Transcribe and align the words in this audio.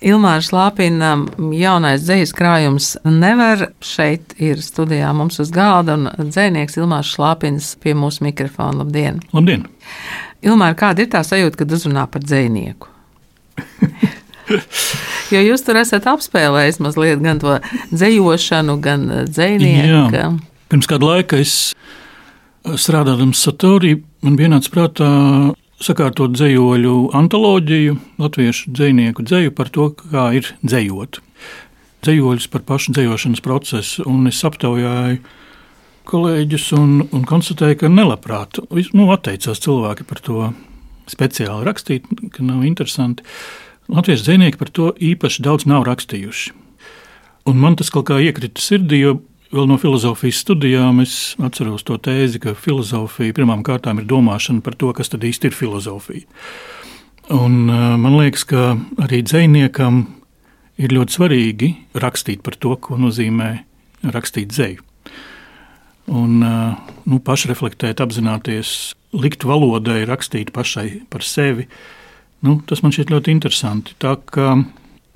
Ilmāra 0.00 0.40
Slāpina 0.40 1.10
jaunais 1.52 2.06
dzīslis 2.06 2.32
krājums 2.36 2.86
nevar. 3.04 3.66
Šeit 3.84 4.32
ir 4.40 4.62
studijā 4.64 5.10
mums 5.16 5.36
uz 5.42 5.50
galda 5.52 5.98
un 5.98 6.08
dzēnieks 6.30 6.78
Ilmārs 6.80 7.12
Slāpins 7.16 7.74
pie 7.82 7.92
mūsu 7.98 8.24
mikrofona. 8.24 8.80
Labdien! 8.80 9.20
Labdien! 9.36 9.66
Ilmāra, 10.40 10.76
kāda 10.80 11.04
ir 11.04 11.10
tā 11.12 11.20
sajūta, 11.26 11.60
kad 11.60 11.76
uzrunā 11.76 12.06
par 12.08 12.24
dzēnieku? 12.24 12.88
jo 15.34 15.42
jūs 15.44 15.66
tur 15.66 15.82
esat 15.82 16.08
apspēlējis 16.08 16.80
mazliet 16.80 17.20
gan 17.20 17.42
to 17.42 17.58
dzējošanu, 17.92 18.78
gan 18.80 19.04
dzēnieku. 19.28 20.16
Jā. 20.16 20.30
Pirms 20.72 20.88
kāda 20.88 21.12
laika 21.12 21.42
es 21.44 21.74
strādājot 22.64 23.36
Satorī, 23.36 23.98
man 24.24 24.40
nācis 24.40 24.72
prātā 24.72 25.10
sakārtot 25.80 26.34
dzējoļu 26.36 26.94
antoloģiju, 27.16 27.96
latviešu 28.20 28.72
dzinieku 28.76 29.24
dzēju 29.24 29.54
par 29.56 29.70
to, 29.72 29.90
kā 29.96 30.30
ir 30.36 30.52
dzējot. 30.60 31.20
Dzējoļus 32.04 32.48
par 32.52 32.64
pašu 32.68 32.94
dzējošanas 32.96 33.44
procesu, 33.44 34.04
un 34.08 34.28
es 34.30 34.40
aptaujāju 34.46 35.20
kolēģus 36.10 36.66
un, 36.76 36.94
un 37.14 37.24
konstatēju, 37.28 37.82
ka 37.82 37.92
nelabprāt 37.92 38.60
nu, 38.70 39.08
atteicās 39.14 39.62
cilvēki 39.62 40.06
par 40.08 40.22
to 40.24 40.50
speciāli 41.10 41.66
rakstīt, 41.66 42.06
ka 42.34 42.44
nav 42.46 42.64
interesanti. 42.66 43.24
Latviešu 43.90 44.28
dzinieki 44.28 44.60
par 44.60 44.70
to 44.74 44.92
īpaši 44.94 45.44
daudz 45.44 45.66
nav 45.70 45.84
rakstījuši. 45.88 46.54
Un 47.50 47.58
man 47.58 47.76
tas 47.78 47.90
kaut 47.90 48.06
kā 48.10 48.20
iekrita 48.22 48.62
sirdī, 48.62 49.00
jo 49.02 49.16
Vēl 49.50 49.66
no 49.66 49.74
filozofijas 49.82 50.44
studijām 50.44 51.00
es 51.02 51.12
atceros 51.42 51.82
to 51.82 51.96
tēzi, 51.98 52.38
ka 52.38 52.52
filozofija 52.54 53.34
pirmām 53.34 53.64
kārtām 53.66 53.98
ir 53.98 54.06
domāšana 54.06 54.62
par 54.62 54.76
to, 54.78 54.92
kas 54.94 55.10
tad 55.10 55.26
īsti 55.26 55.50
ir 55.50 55.56
filozofija. 55.58 56.22
Un, 57.34 57.64
uh, 57.66 57.96
man 57.98 58.14
liekas, 58.14 58.44
ka 58.46 58.76
arī 59.02 59.24
dziniekam 59.26 60.04
ir 60.78 60.94
ļoti 60.94 61.16
svarīgi 61.16 61.72
rakstīt 61.98 62.44
par 62.46 62.54
to, 62.62 62.76
ko 62.78 63.00
nozīmē 63.02 63.50
rakstīt 64.14 64.54
dzēju. 64.54 64.86
Un, 66.14 66.38
uh, 66.46 66.94
nu, 67.10 67.18
pašreflektēt, 67.18 68.02
apzināties, 68.06 68.94
likt 69.18 69.42
valodai 69.42 70.04
rakstīt 70.06 70.54
pašai 70.54 71.08
par 71.10 71.26
sevi. 71.26 71.66
Nu, 72.46 72.60
tas 72.70 72.84
man 72.86 72.94
šķiet 72.94 73.10
ļoti 73.10 73.34
interesanti. 73.34 73.98
Tā 73.98 74.14
kā 74.30 74.54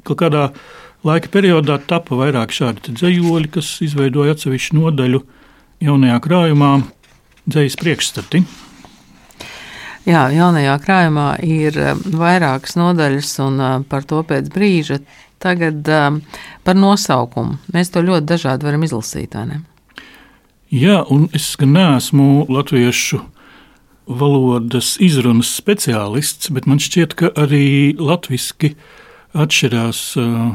kaut 0.03 0.19
kādā 0.19 0.49
veidā 0.51 0.83
Laika 1.05 1.29
periodā 1.29 1.75
tapa 1.85 2.17
vairāk 2.17 2.53
šādi 2.57 2.95
dzējoļi, 2.97 3.49
kas 3.53 3.75
izveidoja 3.85 4.33
atsevišķu 4.33 4.79
nodaļu 4.79 5.19
jaunajā 5.85 6.17
krājumā, 6.25 6.71
dzējas 7.45 7.77
priekšstati. 7.83 8.41
Jā, 10.09 10.23
jaunajā 10.33 10.79
krājumā 10.81 11.27
ir 11.45 11.77
um, 11.77 12.01
vairākas 12.17 12.79
nodaļas, 12.81 13.35
un 13.45 13.61
uh, 13.61 13.77
par 13.85 14.09
to 14.09 14.23
pēc 14.25 14.49
brīža. 14.53 15.03
Tagad 15.45 15.85
um, 15.93 16.19
par 16.65 16.81
nosaukumu. 16.81 17.61
Mēs 17.77 17.93
to 17.93 18.01
ļoti 18.01 18.25
dažādi 18.33 18.65
varam 18.65 18.89
izlasīt. 18.89 19.37
Jā, 20.73 20.99
un 21.13 21.29
es 21.37 21.53
gan 21.61 21.77
neesmu 21.77 22.47
latviešu 22.49 23.21
valodas 24.09 24.97
izrunas 25.05 25.53
speciālists, 25.53 26.49
bet 26.49 26.65
man 26.65 26.81
šķiet, 26.81 27.17
ka 27.21 27.37
arī 27.45 27.67
latviešu 28.01 28.73
atšķirās. 29.37 30.07
Uh, 30.17 30.55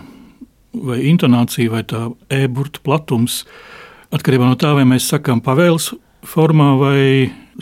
vai 0.73 1.01
intonācija, 1.09 1.71
vai 1.73 1.83
tā 1.87 2.07
e-burta 2.33 2.81
platums, 2.85 3.43
atkarībā 4.15 4.49
no 4.49 4.57
tā, 4.59 4.73
vai 4.77 4.85
mēs 4.89 5.09
sakām 5.11 5.41
pavēles 5.45 5.91
formā 6.27 6.73
vai 6.79 7.01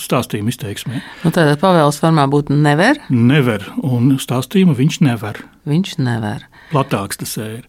stāstījuma 0.01 0.51
izteiksmē. 0.53 1.01
Nu, 1.23 1.31
tādā 1.33 1.55
pavēles 1.59 1.99
formā 2.01 2.27
būtu 2.29 2.55
nevar. 2.57 2.99
Nevar, 3.09 3.65
un 3.85 4.15
stāstījumu 4.21 4.75
viņš 4.77 4.99
nevar. 5.07 5.41
Viņš 5.69 5.97
nevar. 6.03 6.45
Platāks 6.71 7.21
tas 7.23 7.33
ir. 7.41 7.65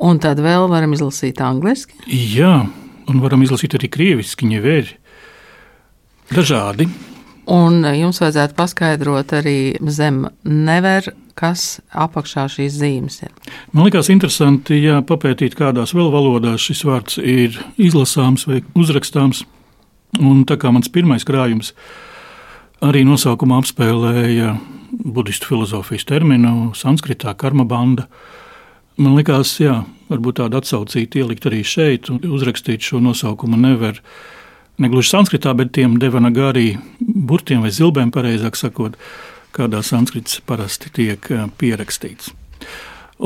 Un 0.00 0.20
tad 0.22 0.40
vēl 0.40 0.64
varam 0.72 0.94
izlasīt 0.96 1.42
angliski? 1.44 1.98
Jā, 2.08 2.54
un 3.10 3.20
varam 3.20 3.42
izlasīt 3.44 3.76
arī 3.76 3.90
krieviski, 3.92 4.48
nevar. 4.48 4.88
Dažādi. 6.30 6.86
Un 7.50 7.84
jums 7.96 8.20
vajadzētu 8.20 8.56
paskaidrot 8.58 9.32
arī 9.40 9.58
zem 9.88 10.26
nevar, 10.44 11.08
kas 11.40 11.80
apakšā 11.96 12.44
šīs 12.52 12.76
zīmes 12.76 13.22
ir. 13.24 13.32
Man 13.72 13.86
liekas, 13.86 14.10
interesanti, 14.12 14.76
ja 14.84 15.00
papētīt, 15.06 15.56
kādās 15.58 15.94
vēl 15.96 16.10
valodās 16.12 16.66
šis 16.68 16.84
vārds 16.86 17.16
ir 17.22 17.56
izlasāms 17.80 18.46
vai 18.50 18.60
uzrakstāms. 18.76 19.44
Un 20.20 20.44
tā 20.44 20.58
kā 20.60 20.72
mans 20.74 20.90
pirmais 20.92 21.24
krājums 21.24 21.72
arī 22.84 23.04
nosaukumā 23.06 23.60
apspēlēja 23.62 24.56
budistu 24.90 25.52
filozofijas 25.52 26.06
terminu, 26.08 26.72
sanskritā 26.76 27.34
karma 27.38 27.64
banda. 27.68 28.08
Man 29.00 29.14
liekas, 29.16 29.54
jā, 29.62 29.80
varbūt 30.10 30.40
tādu 30.42 30.58
atsaucītu 30.60 31.22
ielikt 31.22 31.46
arī 31.48 31.62
šeit 31.64 32.10
un 32.12 32.20
uzrakstīt 32.26 32.84
šo 32.84 33.00
nosaukumu 33.04 33.56
nevar 33.60 34.00
negluži 34.80 35.12
sanskritā, 35.12 35.54
bet 35.56 35.74
tiem 35.76 35.98
devanagārī 36.00 36.74
burtiem 37.00 37.64
vai 37.64 37.72
zilbēm, 37.74 38.12
pareizāk 38.14 38.58
sakot, 38.58 38.96
kādā 39.56 39.82
sanskrits 39.84 40.40
parasti 40.46 40.92
tiek 40.94 41.30
eh, 41.32 41.46
pierakstīts. 41.60 42.32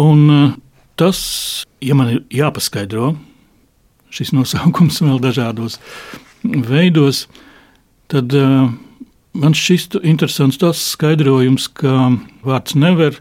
Un 0.01 0.25
eh, 0.33 0.57
tas, 1.01 1.21
ja 1.85 1.97
man 1.99 2.17
ir 2.17 2.25
jāpaskaidro 2.35 3.15
šis 4.15 4.31
nosaukums 4.35 5.01
vēl 5.03 5.19
dažādos 5.23 5.81
veidos, 6.45 7.25
tad 8.13 8.35
uh, 8.37 8.69
man 9.35 9.57
šķistu 9.57 10.03
interesants 10.07 10.61
tas 10.61 10.83
skaidrojums, 10.93 11.67
ka 11.81 12.13
vārds 12.47 12.77
nevar 12.79 13.19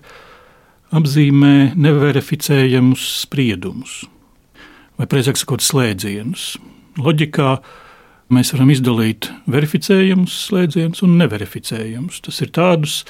apzīmē 0.93 1.73
neverificējamus 1.79 3.05
spriedumus, 3.23 4.03
vai 4.99 5.09
precīzāk 5.09 5.41
sakot, 5.41 5.65
slēdzienus. 5.65 6.53
Loģikā 7.01 7.55
Mēs 8.33 8.53
varam 8.55 8.71
izdalīt 8.73 9.27
verificējumus 9.51 10.33
slēdzienus 10.47 11.03
un 11.05 11.17
neverificējumus. 11.19 12.21
Tas 12.25 12.39
ir 12.41 12.49
tādus, 12.55 13.01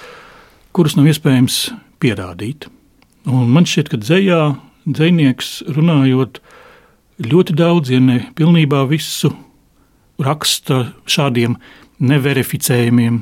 kurus 0.75 0.97
nav 0.97 1.07
iespējams 1.11 1.59
pierādīt. 2.03 2.67
Un 3.29 3.47
man 3.53 3.67
šķiet, 3.69 3.91
ka 3.93 3.99
dzējā, 4.01 4.39
dzējnieks 4.89 5.51
runājot 5.77 6.41
ļoti 7.23 7.55
daudz, 7.55 7.93
ja 7.93 8.01
ne 8.03 8.19
pilnībā 8.35 8.83
visu, 8.89 9.31
raksta 10.19 10.81
šādiem 11.07 11.55
neverificējumiem 12.03 13.21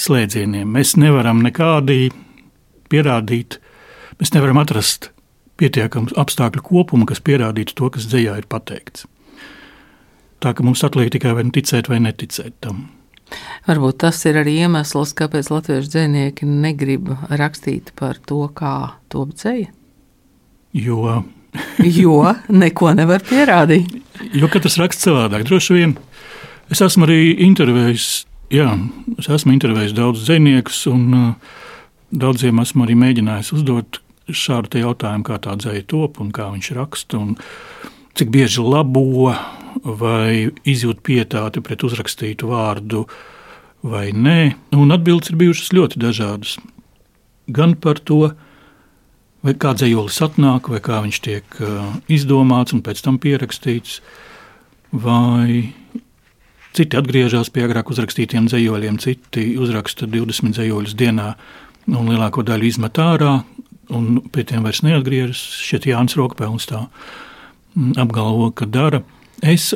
slēdzieniem. 0.00 0.66
Mēs 0.66 0.96
nevaram 0.98 1.44
nekādī 1.44 2.10
pierādīt, 2.90 3.60
mēs 4.18 4.34
nevaram 4.34 4.58
atrast 4.64 5.12
pietiekamu 5.60 6.16
apstākļu 6.18 6.64
kopumu, 6.66 7.06
kas 7.06 7.22
pierādītu 7.22 7.76
to, 7.76 7.92
kas 7.94 8.08
dzējā 8.10 8.40
ir 8.40 8.50
pateikts. 8.50 9.06
Tā 10.40 10.54
ka 10.56 10.64
mums 10.64 10.82
atliek 10.86 11.10
tikai 11.12 11.34
vai 11.36 11.44
ticēt 11.52 11.90
vai 11.92 12.00
neticēt 12.00 12.56
tam. 12.64 12.88
Varbūt 13.68 14.00
tas 14.02 14.18
ir 14.26 14.40
arī 14.40 14.56
iemesls, 14.64 15.12
kāpēc 15.18 15.50
latviešu 15.52 15.92
dzinieki 15.92 16.48
negrib 16.48 17.12
rakstīt 17.28 17.92
par 17.98 18.18
to, 18.26 18.46
kā 18.56 18.96
top 19.12 19.36
dzēja. 19.36 19.70
Jo. 20.74 21.20
jo 22.02 22.18
neko 22.48 22.94
nevar 22.98 23.22
pierādīt. 23.26 23.92
Jo 24.36 24.50
katrs 24.52 24.78
raksta 24.80 25.10
savādāk. 25.10 25.46
Droši 25.48 25.78
vien 25.78 25.96
es 26.70 26.82
esmu 26.84 27.06
arī 27.06 27.20
intervējis, 27.46 28.08
jā, 28.54 28.68
es 29.18 29.30
esmu 29.30 29.54
intervējis 29.56 29.96
daudzus 29.96 30.28
dziniekus, 30.28 30.84
un 30.90 31.16
uh, 31.16 31.56
daudziem 32.10 32.62
esmu 32.62 32.86
arī 32.86 32.98
mēģinājis 32.98 33.54
uzdot 33.58 34.00
šādu 34.30 34.82
jautājumu, 34.84 35.26
kā 35.26 35.40
tā 35.42 35.56
dzēja 35.58 35.86
top 35.90 36.20
un 36.22 36.30
kā 36.34 36.50
viņš 36.52 36.70
raksta. 36.78 37.18
Un, 37.18 37.34
cik 38.20 38.28
bieži 38.28 38.60
labo 38.60 39.32
vai 39.80 40.50
izjūt 40.68 40.98
pietāti 41.06 41.62
pret 41.64 41.80
uzrakstītu 41.86 42.50
vārdu 42.50 43.06
vai 43.80 44.10
nē. 44.12 44.52
Un 44.76 44.92
atbildes 44.92 45.32
ir 45.32 45.38
bijušas 45.40 45.72
ļoti 45.72 46.00
dažādas. 46.02 46.58
Gan 47.48 47.72
par 47.80 48.02
to, 48.04 48.34
vai 49.40 49.54
kā 49.56 49.72
dzējolis 49.72 50.20
atnāk, 50.26 50.68
vai 50.68 50.82
kā 50.84 50.98
viņš 51.06 51.20
tiek 51.24 51.56
izdomāts 52.12 52.76
un 52.76 52.82
pēc 52.84 53.00
tam 53.06 53.16
pierakstīts, 53.22 54.02
vai 54.92 55.72
citi 56.76 57.00
atgriežas 57.00 57.48
pie 57.54 57.64
agrāk 57.64 57.88
uzrakstītiem 57.94 58.50
dzējoļiem, 58.50 59.00
citi 59.00 59.54
uzraksta 59.56 60.10
20 60.10 60.58
dzējoļus 60.58 60.98
dienā 61.00 61.32
un 61.88 62.12
lielāko 62.12 62.44
daļu 62.44 62.68
izmet 62.68 63.00
ārā, 63.00 63.38
un 63.88 64.20
pie 64.28 64.44
tiem 64.44 64.68
vairs 64.68 64.84
neatgriežas. 64.84 65.40
Šeit 65.64 65.88
Jānis 65.88 66.20
Rokpēns 66.20 66.68
tā 66.68 66.84
apgalvo, 68.00 68.50
ka 68.54 68.66
dara. 68.66 69.02
Es 69.42 69.72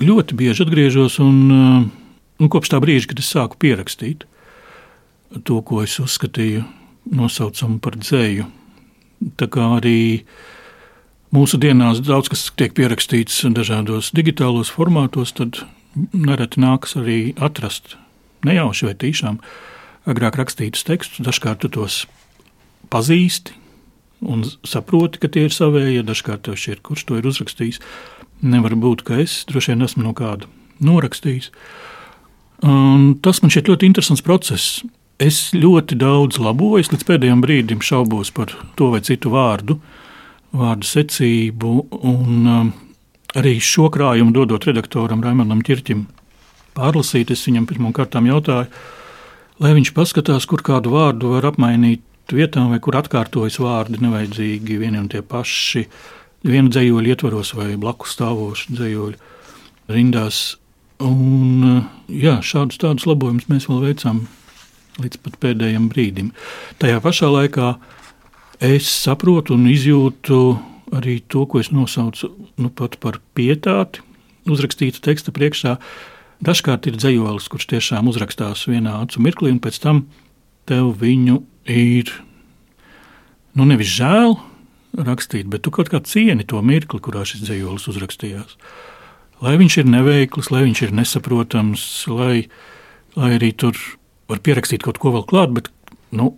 ļoti 0.00 0.36
bieži 0.38 0.64
atgriežos 0.64 1.18
un, 1.22 1.38
un 1.50 1.88
nu, 2.40 2.50
kopš 2.52 2.72
tā 2.72 2.80
brīža, 2.82 3.10
kad 3.10 3.22
es 3.22 3.30
sāku 3.32 3.58
pierakstīt 3.60 4.26
to, 5.46 5.60
ko 5.62 5.84
es 5.84 5.98
uzskatīju 6.02 6.64
nosaucamu 7.14 7.78
par 7.82 7.98
dzēju. 8.00 8.48
Tā 9.38 9.46
kā 9.52 9.66
arī 9.76 10.24
mūsu 11.34 11.60
dienās 11.60 12.00
daudz 12.02 12.30
kas 12.32 12.48
tiek 12.58 12.74
pierakstīts 12.76 13.42
dažādos 13.54 14.10
digitālos 14.16 14.72
formātos, 14.72 15.34
tad 15.36 15.62
nereti 16.12 16.62
nākas 16.62 16.96
arī 16.98 17.20
atrast 17.38 17.96
nejauši 18.46 18.88
vai 18.88 18.96
tīšām 18.98 19.40
agrāk 20.10 20.40
rakstītus 20.40 20.86
tekstus. 20.88 21.22
Dažkārt 21.26 21.62
tu 21.62 21.70
tos 21.76 22.04
pazīsti, 22.90 23.54
un 24.20 24.44
saproti, 24.66 25.20
ka 25.22 25.30
tie 25.32 25.46
ir 25.48 25.54
savēji. 25.54 26.04
Dažkārt 26.06 26.46
tev 26.48 26.58
šķiet, 26.60 26.82
kurš 26.86 27.06
to 27.08 27.20
ir 27.20 27.28
uzrakstījis. 27.30 27.80
Nevar 28.40 28.76
būt, 28.80 29.04
ka 29.04 29.20
es 29.20 29.42
droši 29.48 29.74
vien 29.74 29.86
esmu 29.86 30.06
no 30.06 30.14
kāda 30.16 30.48
norakstījis. 30.84 31.50
Un 32.66 33.14
tas 33.24 33.40
man 33.42 33.52
šķiet 33.52 33.70
ļoti 33.72 33.88
interesants 33.88 34.24
process. 34.24 34.80
Es 35.20 35.50
ļoti 35.52 35.98
daudz 36.00 36.38
laboju, 36.40 36.86
līdz 36.92 37.04
pēdējiem 37.08 37.42
brīdim 37.44 37.82
šaubos 37.84 38.32
par 38.32 38.54
to 38.76 38.88
vai 38.94 39.02
citu 39.04 39.32
vārdu, 39.34 39.76
vārdu 40.56 40.88
secību. 40.88 41.74
Un, 42.00 42.38
um, 42.48 42.70
arī 43.36 43.58
šo 43.60 43.90
krājumu 43.92 44.32
dodot 44.34 44.64
redaktoram 44.68 45.20
Raimondam 45.24 45.60
Čirķim 45.66 46.06
pārlasīt, 46.76 47.32
es 47.34 47.44
viņam 47.46 47.68
pirmām 47.68 47.92
kārtām 47.96 48.28
jautāju, 48.30 48.70
lai 49.60 49.74
viņš 49.76 49.92
paskatās, 49.96 50.46
kur 50.48 50.64
kādu 50.64 50.94
vārdu 50.94 51.34
var 51.34 51.50
apmainīt 51.52 52.00
vietām, 52.36 52.70
vai 52.72 52.80
kur 52.82 52.98
atkārtojas 53.00 53.58
vārdi 53.62 54.00
nevajadzīgi 54.02 54.78
vieni 54.80 55.00
un 55.00 55.08
tie 55.12 55.22
paši, 55.26 55.84
vienu 56.46 56.72
dzējoļu 56.72 57.12
ietvaros 57.12 57.54
vai 57.58 57.74
blakus 57.80 58.16
stāvošu 58.16 58.74
dzējoļu 58.76 59.94
rindās. 59.94 60.40
Un, 61.00 61.86
jā, 62.12 62.36
šādus 62.44 62.80
tādus 62.80 63.06
labojumus 63.08 63.48
mēs 63.48 63.68
vēl 63.70 63.86
veicām 63.88 64.24
līdz 65.00 65.22
pat 65.24 65.38
pēdējiem 65.40 65.88
brīdim. 65.92 66.30
Tajā 66.80 67.00
pašā 67.04 67.30
laikā 67.32 67.74
es 68.60 68.88
saprotu 68.90 69.56
un 69.56 69.64
izjūtu 69.70 70.40
arī 70.96 71.20
to, 71.30 71.46
ko 71.48 71.60
es 71.62 71.70
nosaucu 71.72 72.32
nu, 72.60 72.70
par 72.74 73.20
pietāti, 73.36 74.02
uzrakstīta 74.50 75.02
teksta 75.04 75.32
priekšā. 75.34 75.76
Dažkārt 76.44 76.88
ir 76.88 76.96
dzējolis, 76.96 77.48
kurš 77.52 77.68
tiešām 77.74 78.08
uzrakstās 78.10 78.64
vienā 78.68 78.96
acu 79.04 79.20
mirklī, 79.24 79.52
un 79.54 79.60
pēc 79.62 79.80
tam 79.82 80.04
tev 80.68 80.92
viņu 81.00 81.40
ir 81.70 82.12
nu, 83.56 83.66
nevis 83.66 83.90
žēl 83.92 84.36
rakstīt, 85.06 85.48
bet 85.50 85.64
tu 85.64 85.72
kaut 85.74 85.90
kā 85.92 86.00
cieni 86.06 86.46
to 86.46 86.60
mirkli, 86.64 87.00
kurā 87.02 87.24
šis 87.28 87.44
dzējolis 87.46 87.88
uzrakstījās. 87.92 88.56
Lai 89.40 89.56
viņš 89.60 89.78
ir 89.80 89.88
neveikls, 89.88 90.50
lai 90.52 90.64
viņš 90.66 90.82
ir 90.86 90.94
nesaprotams, 90.98 91.84
lai, 92.12 92.48
lai 93.16 93.30
arī 93.38 93.52
tur 93.56 93.78
var 94.30 94.42
pierakstīt 94.44 94.84
kaut 94.84 95.00
ko 95.00 95.14
vēl 95.14 95.24
klāt, 95.30 95.54
bet 95.56 95.70
nu, 96.16 96.34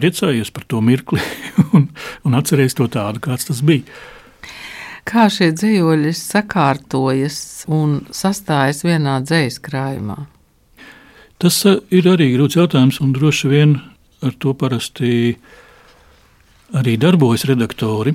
priecājies 0.00 0.50
par 0.54 0.64
to 0.68 0.80
mirkli 0.84 1.20
un, 1.76 1.90
un 2.26 2.38
atceries 2.38 2.76
to 2.78 2.88
tādu, 2.90 3.22
kāds 3.22 3.48
tas 3.50 3.62
bija. 3.66 3.86
Kā 5.08 5.26
šie 5.32 5.48
dzīvoļi 5.56 6.12
sakārtojas 6.14 7.64
un 7.72 8.00
sastājas 8.14 8.84
vienā 8.84 9.16
dzīslu 9.24 9.64
krājumā? 9.64 10.18
Tas 11.40 11.62
uh, 11.68 11.78
ir 11.94 12.08
arī 12.10 12.32
grūts 12.34 12.58
jautājums, 12.58 13.00
un 13.00 13.14
droši 13.16 13.50
vien 13.50 13.78
ar 14.24 14.34
to 14.42 14.52
parasti 14.54 15.38
arī 16.76 16.96
darbojas 17.00 17.46
redaktori. 17.48 18.14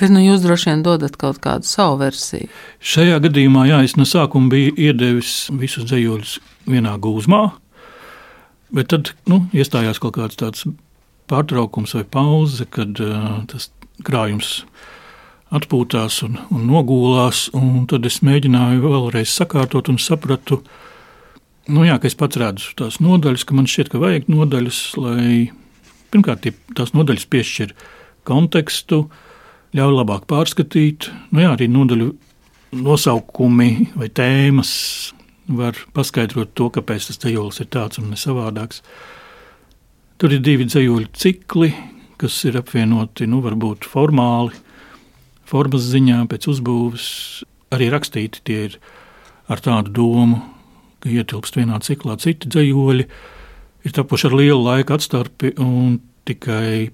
Bet 0.00 0.10
nu, 0.10 0.22
jūs 0.24 0.42
droši 0.42 0.70
vien 0.70 0.82
dodat 0.84 1.18
kaut 1.20 1.38
kādu 1.44 1.68
savu 1.68 1.98
versiju. 2.00 2.48
Šajā 2.80 3.18
gadījumā, 3.26 3.66
jā, 3.68 3.82
es 3.86 3.94
no 3.98 4.06
sākuma 4.08 4.50
biju 4.52 4.72
iedevis 4.80 5.50
visus 5.60 5.84
dzējoļus 5.90 6.38
vienā 6.72 6.96
gūzmā, 7.02 7.42
bet 8.72 8.90
tad 8.90 9.12
nu, 9.28 9.44
iestājās 9.52 10.00
kaut 10.02 10.16
kāds 10.16 10.40
tāds 10.40 10.64
pārtraukums 11.30 11.94
vai 11.98 12.06
pauze, 12.08 12.66
kad 12.72 12.98
uh, 13.04 13.44
tas 13.52 13.68
krājums 14.02 14.62
atpūtās 15.52 16.22
un, 16.26 16.38
un 16.50 16.64
nogulās. 16.70 17.46
Un 17.56 17.84
tad 17.90 18.08
es 18.08 18.22
mēģināju 18.24 18.82
vēlreiz 18.86 19.32
sakārtot 19.36 19.92
un 19.92 20.00
sapratu, 20.00 20.62
nu, 21.70 21.84
jā, 21.86 21.98
ka 22.00 22.08
es 22.10 22.18
pats 22.18 22.38
redzu 22.40 22.72
tās 22.78 22.98
nodaļas, 23.02 23.44
ka 23.46 23.56
man 23.56 23.68
šķiet, 23.70 23.92
ka 23.92 24.00
vajag 24.02 24.30
nodaļas, 24.32 24.80
lai 24.98 25.26
pirmkārt 26.12 26.48
tās 26.76 26.94
nodaļas 26.96 27.28
piešķir 27.32 27.74
kontekstu, 28.28 29.04
ļauj 29.76 29.96
labāk 29.96 30.28
pārskatīt. 30.30 31.10
Nu, 31.30 31.42
jā, 31.44 31.54
arī 31.54 31.68
nodaļu 31.72 32.12
nosaukumi 32.82 33.92
vai 33.98 34.08
tēmas 34.08 34.72
var 35.52 35.76
paskaidrot 35.96 36.54
to, 36.56 36.68
kāpēc 36.72 37.08
tas 37.08 37.20
ceļojums 37.22 37.60
ir 37.62 37.70
tāds 37.72 38.00
un 38.00 38.12
ne 38.12 38.18
savādāks. 38.20 38.82
Tur 40.22 40.32
ir 40.36 40.42
divi 40.44 40.68
dzīsļu 40.68 41.10
cikli, 41.18 41.72
kas 42.20 42.36
ir 42.46 42.60
apvienoti 42.60 43.26
nu, 43.26 43.40
varbūt 43.44 43.88
formāli, 43.90 44.54
formas 45.48 45.88
ziņā, 45.90 46.22
pēc 46.30 46.48
uzbūves. 46.52 47.06
Arī 47.74 47.88
rakstīti 47.92 48.42
tie 48.46 48.58
ir 48.68 48.76
ar 49.50 49.60
tādu 49.64 49.92
domu, 49.96 50.38
ka 51.02 51.10
ietilpst 51.12 51.58
vienā 51.58 51.80
ciklā 51.84 52.16
citi 52.22 52.50
dzīsļi, 52.52 53.06
ir 53.82 53.94
tapuši 53.96 54.28
ar 54.28 54.36
lielu 54.38 54.60
laika 54.62 54.98
atstarpi 54.98 55.54
un 55.62 55.98
tikai 56.28 56.92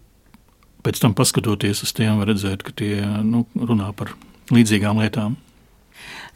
pēc 0.87 1.03
tam 1.03 1.15
paskatoties 1.19 1.83
uz 1.85 1.93
tiem, 1.97 2.17
var 2.21 2.31
redzēt, 2.33 2.65
ka 2.65 2.73
tie 2.77 3.03
nu, 3.27 3.45
runā 3.59 3.91
par 3.97 4.15
līdzīgām 4.55 5.03
lietām. 5.03 5.37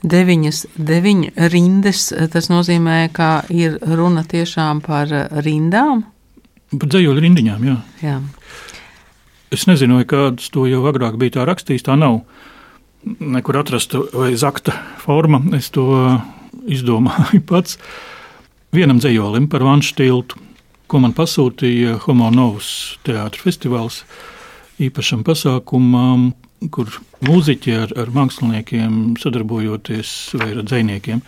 Deviņas, 0.03 0.65
deviņas 0.83 1.51
rindas, 1.53 2.09
tas 2.33 2.51
nozīmē, 2.51 3.07
ka 3.15 3.45
ir 3.55 3.79
runa 3.87 4.25
tiešām 4.27 4.83
par 4.83 5.13
rindām. 5.47 6.03
Par 6.75 6.91
dzējoļu 6.91 7.23
rindiņām, 7.23 7.67
jā. 7.69 7.77
jā. 8.03 8.17
Es 9.55 9.69
nezinu, 9.69 10.01
kāds 10.09 10.49
to 10.51 10.67
jau 10.67 10.83
agrāk 10.91 11.19
bija 11.21 11.39
tā 11.39 11.47
rakstījis. 11.47 11.85
Tā 11.87 11.95
nav 12.01 12.23
nekur 13.05 13.61
atrasta 13.61 14.03
vai 14.15 14.33
zakta 14.41 14.75
forma. 15.03 15.43
Es 15.55 15.71
to 15.75 15.87
izdomāju 16.71 17.43
pats. 17.51 17.79
Vienam 18.73 19.01
dzējolim 19.03 19.49
par 19.53 19.65
vanšu 19.67 19.97
tiltu, 19.99 20.39
ko 20.89 21.03
man 21.03 21.15
pasūtīja 21.17 21.99
Homo 22.07 22.31
Novus 22.33 22.99
teātris 23.07 23.45
festivāls 23.45 24.03
īpašam 24.83 25.25
pasākumam, 25.27 26.31
kur 26.73 26.89
mūziķi 27.25 27.75
ar, 27.77 27.93
ar 28.01 28.13
māksliniekiem 28.15 29.19
sadarbojoties, 29.21 30.15
vai 30.41 30.55
ar 30.55 30.65
dziniekiem 30.65 31.21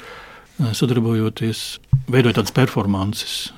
sadarbojoties, 0.73 1.67
veidoja 2.09 2.39
tādas 2.41 2.55
performances 2.57 3.53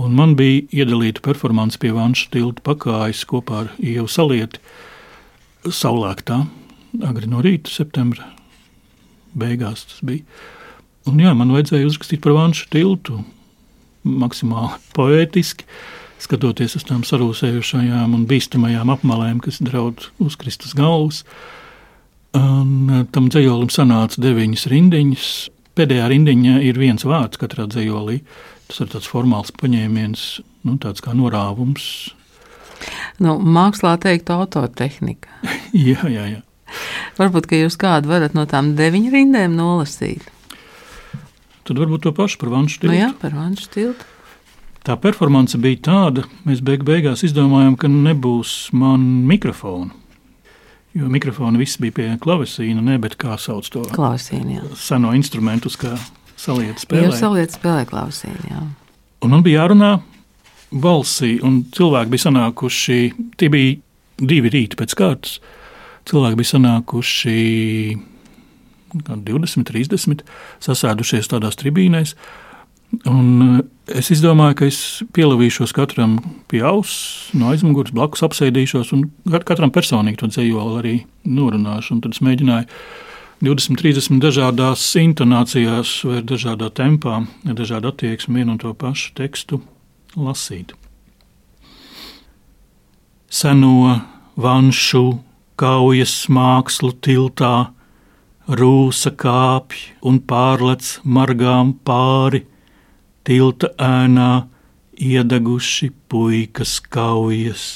Un 0.00 0.14
man 0.16 0.36
bija 0.38 0.62
iedalīta 0.80 1.20
performance 1.24 1.76
pie 1.80 1.90
Vanša 1.92 2.30
tilta 2.32 2.62
pakājas 2.64 3.24
kopā 3.28 3.64
ar 3.64 3.72
Ievu 3.82 4.08
Salieti. 4.08 4.60
Saulēktā, 5.66 6.38
agri 7.04 7.28
no 7.28 7.42
rīta, 7.44 7.68
septembra 7.68 8.30
beigās 9.36 9.84
tas 9.90 10.00
bija. 10.06 10.24
Un 11.10 11.18
jā, 11.18 11.32
man 11.34 11.50
vajadzēja 11.54 11.88
uzrakstīt 11.88 12.22
par 12.22 12.36
Vanša 12.36 12.68
tiltu 12.70 13.20
maksimāli 14.06 14.78
poētiski, 14.96 15.66
skatoties 16.20 16.76
uz 16.78 16.84
tām 16.88 17.02
sarūsējušajām 17.06 18.14
un 18.16 18.26
bīstamajām 18.30 18.92
apmalēm, 18.94 19.40
kas 19.44 19.60
draud 19.64 20.06
uzkrist 20.22 20.64
uz 20.68 20.76
galvas. 20.78 21.24
Un 22.36 22.92
eh, 22.92 23.02
tam 23.10 23.26
dzējolim 23.32 23.72
sanāca 23.74 24.22
deviņas 24.22 24.68
rindiņas. 24.70 25.32
Pēdējā 25.78 26.06
rindiņā 26.12 26.60
ir 26.66 26.78
viens 26.78 27.06
vārds 27.06 27.40
katrā 27.40 27.66
dzējolī. 27.70 28.20
Tas 28.70 28.84
ir 28.84 28.90
tāds 28.92 29.08
formāls 29.10 29.50
paņēmiens, 29.58 30.24
nu, 30.68 30.76
tāds 30.82 31.02
kā 31.02 31.14
norāvums. 31.16 31.88
Nu, 33.18 33.34
mākslā 33.42 33.96
teikt, 34.00 34.30
autotehnika. 34.30 35.40
jā, 35.90 36.04
jā, 36.06 36.28
jā. 36.36 36.42
Varbūt, 37.18 37.48
ka 37.50 37.58
jūs 37.58 37.74
kādu 37.80 38.12
varat 38.12 38.36
no 38.38 38.46
tām 38.46 38.76
deviņu 38.78 39.10
rindēm 39.10 39.56
nolasīt. 39.58 40.28
Tad 41.68 41.78
varbūt 41.80 42.06
to 42.06 42.14
pašu 42.16 42.40
par 42.40 42.52
vanšu 42.54 42.82
tiltu. 42.82 42.94
Nu 42.94 42.98
jā, 42.98 43.10
par 43.20 43.36
vanšu 43.36 43.68
tiltu. 43.74 44.08
Tā 44.86 44.96
performance 44.96 45.58
bija 45.60 45.76
tāda, 45.90 46.24
mēs 46.48 46.62
beig 46.64 46.86
beigās 46.88 47.20
izdomājām, 47.26 47.74
ka 47.80 47.90
nebūs 47.92 48.70
man 48.72 49.02
mikrofona. 49.28 49.92
Jo 50.96 51.06
mikrofona 51.12 51.60
viss 51.60 51.78
bija 51.78 51.94
pie 51.94 52.06
klavesīna, 52.18 52.80
ne, 52.82 52.96
bet 52.98 53.14
kā 53.20 53.36
sauc 53.38 53.68
to? 53.70 53.84
Klavesīna, 53.92 54.56
jā. 54.56 54.70
Seno 54.80 55.12
instrumentus, 55.14 55.76
kā 55.78 55.92
saliet 56.40 56.80
spēlē. 56.82 57.10
Jūs 57.10 57.20
saliet 57.20 57.54
spēlē 57.54 57.84
klausīt, 57.86 58.40
jā. 58.48 58.64
Un 59.20 59.34
man 59.36 59.44
bija 59.44 59.60
jārunā 59.62 59.92
balsī, 60.72 61.36
un 61.44 61.60
cilvēki 61.76 62.14
bija 62.14 62.26
sanākuši, 62.26 62.98
tie 63.38 63.50
bija 63.52 63.76
divi 64.32 64.50
rīti 64.50 64.78
pēc 64.80 64.96
kārtas, 64.98 65.36
cilvēki 66.08 66.40
bija 66.40 66.52
sanākuši 66.54 67.36
20, 68.94 69.66
30, 69.70 70.24
sasēdušies 70.66 71.30
tādās 71.32 71.58
tribīnēs, 71.60 72.16
Un 73.06 73.60
es 73.86 74.08
izdomāju, 74.10 74.56
ka 74.58 74.66
es 74.66 74.80
pielavīšos 75.14 75.70
katram 75.76 76.16
pie 76.50 76.64
auss, 76.66 77.30
no 77.38 77.52
aizmugures 77.52 77.94
blakus 77.94 78.24
apsēdīšos 78.26 78.90
un 78.96 79.04
katram 79.46 79.70
personīgi 79.70 80.18
to 80.18 80.30
dzējoli 80.30 80.80
arī 80.80 80.96
norunāšu. 81.22 81.94
Un 81.94 82.02
tad 82.02 82.16
es 82.16 82.22
mēģināju 82.26 82.66
20, 83.46 83.78
30 83.78 84.18
dažādās 84.24 84.82
intonācijās, 84.98 85.94
vai 86.04 86.24
dažādā 86.26 86.72
tempā, 86.74 87.22
ar 87.46 87.56
dažādu 87.56 87.94
attieksmi 87.94 88.42
vienu 88.42 88.56
un 88.56 88.60
to 88.60 88.74
pašu 88.74 89.14
tekstu 89.22 89.62
lasīt. 90.18 90.74
Seno 93.30 94.00
vanšu 94.34 95.04
kaujas 95.60 96.24
mākslu 96.26 96.90
tiltā, 97.06 97.70
rūsa 98.50 99.12
kāpj 99.14 99.82
un 100.06 100.18
pārlec 100.26 100.96
margām 101.04 101.70
pāri, 101.86 102.42
tilta 103.22 103.70
ēnā 103.78 104.46
iedeguši 104.98 105.90
puikas 106.10 106.78
kaujas, 106.82 107.66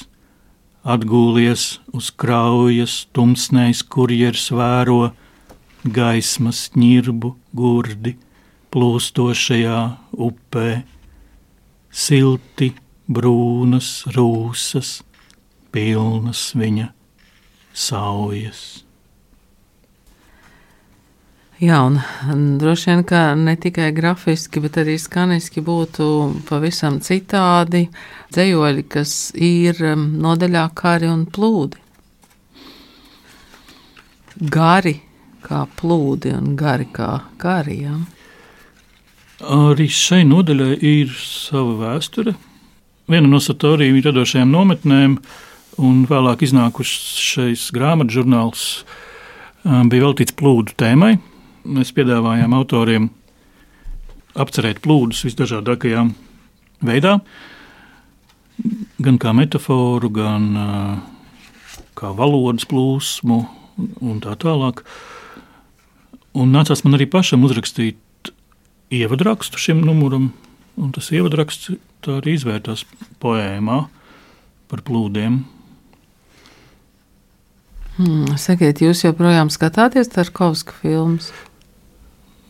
atgūlies 0.83 1.79
uz 1.95 2.11
kraujas, 2.11 3.05
tumsnēs 3.15 3.85
kurjers 3.87 4.51
vēro 4.51 5.13
gaismas 5.85 6.67
ņirbu 6.75 7.35
gurdi 7.55 8.17
plūstošajā 8.75 9.81
upē, 10.27 10.71
silti, 11.95 12.73
brūnas 13.07 13.91
rūsas, 14.17 14.97
pilnas 15.71 16.49
viņa 16.59 16.91
saujas. 17.75 18.84
Jā, 21.65 21.79
un 21.87 22.59
droši 22.61 22.91
vien, 22.91 23.03
ka 23.09 23.21
ne 23.39 23.55
tikai 23.57 23.87
grafiski, 23.97 24.61
bet 24.61 24.75
arī 24.83 24.99
skaniski 25.01 25.63
būtu 25.65 26.07
pavisam 26.49 26.99
citādi 27.01 27.87
dzējoļi, 28.35 28.85
kas 28.93 29.15
ir 29.33 29.81
um, 29.95 30.03
nodaļā 30.21 30.67
kari 30.77 31.09
un 31.09 31.25
plūdi. 31.25 31.81
Gari 34.53 34.97
kā 35.47 35.65
plūdi 35.79 36.35
un 36.37 36.53
gari 36.59 36.91
kā 36.93 37.11
kariem. 37.41 38.05
Arī 39.41 39.89
šai 39.89 40.25
nodaļai 40.29 40.73
ir 40.85 41.17
sava 41.17 41.79
vēsture. 41.81 42.35
Viena 43.09 43.31
no 43.31 43.41
satoriju 43.41 44.03
radošajām 44.05 44.53
nometnēm 44.53 45.21
un 45.81 46.09
vēlāk 46.11 46.45
iznākušas 46.45 47.21
šais 47.31 47.71
grāmatu 47.73 48.21
žurnāls 48.21 48.83
um, 49.63 49.87
bija 49.89 50.11
veltīts 50.11 50.37
plūdu 50.37 50.77
tēmai 50.77 51.17
mēs 51.65 51.93
piedāvājām 51.97 52.55
autoriem 52.57 53.09
apcerēt 54.39 54.81
plūdus 54.85 55.25
visdažādākajā 55.27 56.05
veidā, 56.85 57.19
gan 59.03 59.19
kā 59.23 59.35
metaforu, 59.37 60.11
gan 60.15 60.49
kā 61.99 62.13
valodas 62.15 62.67
plūsmu 62.71 63.41
un 64.03 64.23
tā 64.23 64.37
tālāk. 64.41 64.85
Un 66.35 66.51
nācās 66.55 66.83
man 66.83 66.99
arī 66.99 67.07
pašam 67.11 67.47
uzrakstīt 67.47 68.33
ievadrakstu 68.95 69.61
šim 69.61 69.83
numuram, 69.87 70.33
un 70.79 70.95
tas 70.95 71.13
ievadraksts 71.15 71.77
tā 72.05 72.19
arī 72.21 72.35
izvērtās 72.39 72.85
poēmā 73.23 73.85
par 74.71 74.83
plūdiem. 74.87 75.43
Hmm, 77.95 78.35
sakiet, 78.41 78.83
jūs 78.83 79.05
joprojām 79.05 79.53
skatāties 79.55 80.11
Tarkovska 80.11 80.75
filmas? 80.81 81.31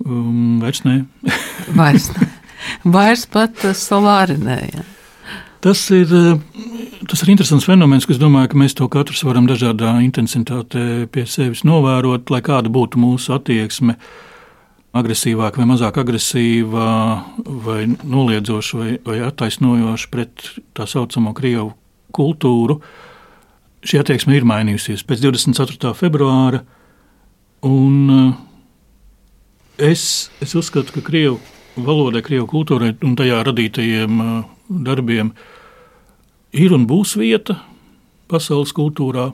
Um, 0.05 0.59
vairs 0.61 0.83
nē. 0.85 0.99
vairs, 1.79 2.11
ne. 2.13 2.29
vairs 2.85 3.25
pat 3.31 3.65
uh, 3.65 3.73
solāri 3.77 4.37
nē. 4.41 4.59
Ja. 4.69 4.85
Tas 5.65 5.81
ir, 5.97 6.11
uh, 6.13 6.37
tas 7.09 7.23
ir 7.25 7.33
interesants 7.33 7.65
fenomens, 7.65 8.05
kas 8.09 8.21
domāju, 8.21 8.51
ka 8.53 8.61
mēs 8.61 8.77
to 8.77 8.89
katrs 8.93 9.25
varam 9.25 9.49
dažādā 9.49 9.95
intensitātē 10.05 11.07
pie 11.13 11.25
sevis 11.25 11.65
novērot, 11.65 12.29
lai 12.35 12.43
kāda 12.45 12.73
būtu 12.73 13.01
mūsu 13.01 13.33
attieksme, 13.39 13.97
agresīvāka 14.95 15.63
vai 15.63 15.71
mazāk 15.73 15.97
agresīva, 16.05 16.91
vai 17.65 17.81
noliedzoša 17.89 18.83
vai, 18.83 18.93
vai 19.09 19.19
attaisnojoša 19.25 20.13
pret 20.13 20.51
tā 20.77 20.85
saucamo 20.91 21.33
Krievu 21.35 21.73
kultūru. 22.15 22.83
Šī 23.85 24.05
attieksme 24.05 24.37
ir 24.37 24.45
mainījusies 24.49 25.03
pēc 25.09 25.25
24. 25.25 25.97
februāra. 25.97 26.61
Un, 27.65 27.97
uh, 28.13 28.54
Es, 29.79 30.31
es 30.39 30.55
uzskatu, 30.55 30.93
ka 30.95 31.01
krievu 31.03 31.41
valodai, 31.75 32.23
krievu 32.23 32.47
kultūrai 32.47 32.93
un 33.03 33.17
tajā 33.19 33.41
radītajiem 33.49 34.21
darbiem 34.87 35.33
ir 36.55 36.75
un 36.77 36.85
būs 36.87 37.17
vieta 37.19 37.57
pasaules 38.31 38.71
kultūrā. 38.77 39.33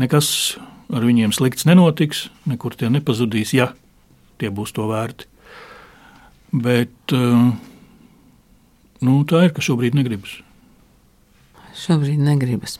Nekas 0.00 0.56
ar 0.88 1.04
viņiem 1.04 1.34
slikts 1.36 1.66
nenotiks, 1.68 2.30
nekur 2.48 2.72
tie 2.80 2.88
nepazudīs, 2.88 3.52
ja 3.52 3.74
tie 4.40 4.48
būs 4.48 4.72
to 4.72 4.86
vērti. 4.88 5.28
Bet 6.52 7.12
nu, 9.04 9.18
tā 9.28 9.44
ir, 9.44 9.52
ka 9.52 9.64
šobrīd 9.64 9.96
negribas. 9.96 10.38
Šobrīd 11.76 12.20
negribas. 12.24 12.78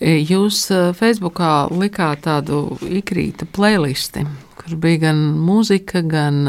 Jūs 0.00 0.68
Facebookā 0.98 1.66
likāt 1.74 2.22
tādu 2.28 2.78
ikrīta 2.86 3.46
playlisti, 3.50 4.22
kur 4.60 4.76
bija 4.80 5.06
gan 5.08 5.22
mūzika, 5.40 6.02
gan, 6.06 6.42